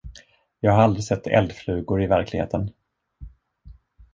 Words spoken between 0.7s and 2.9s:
har aldrig sett eldflugor i verkligheten.